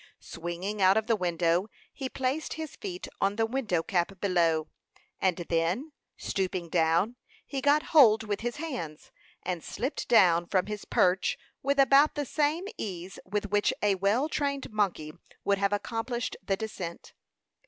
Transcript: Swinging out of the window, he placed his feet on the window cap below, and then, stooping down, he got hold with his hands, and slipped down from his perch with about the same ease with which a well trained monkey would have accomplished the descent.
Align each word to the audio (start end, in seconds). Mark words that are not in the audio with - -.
Swinging 0.19 0.81
out 0.81 0.97
of 0.97 1.05
the 1.05 1.15
window, 1.15 1.67
he 1.93 2.09
placed 2.09 2.53
his 2.53 2.75
feet 2.75 3.07
on 3.21 3.35
the 3.35 3.45
window 3.45 3.83
cap 3.83 4.19
below, 4.19 4.67
and 5.19 5.37
then, 5.47 5.91
stooping 6.17 6.69
down, 6.69 7.17
he 7.45 7.61
got 7.61 7.83
hold 7.93 8.23
with 8.23 8.41
his 8.41 8.55
hands, 8.55 9.11
and 9.43 9.63
slipped 9.63 10.07
down 10.07 10.47
from 10.47 10.65
his 10.65 10.85
perch 10.85 11.37
with 11.61 11.77
about 11.79 12.15
the 12.15 12.25
same 12.25 12.63
ease 12.79 13.19
with 13.25 13.51
which 13.51 13.71
a 13.83 13.93
well 13.93 14.27
trained 14.27 14.71
monkey 14.71 15.13
would 15.43 15.59
have 15.59 15.71
accomplished 15.71 16.35
the 16.41 16.57
descent. 16.57 17.13